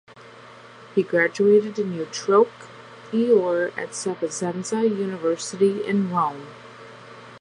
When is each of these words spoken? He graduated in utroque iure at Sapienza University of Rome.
He 0.95 1.03
graduated 1.03 1.77
in 1.77 1.93
utroque 1.93 2.67
iure 3.11 3.71
at 3.77 3.93
Sapienza 3.93 4.81
University 4.83 5.87
of 5.87 6.11
Rome. 6.11 6.47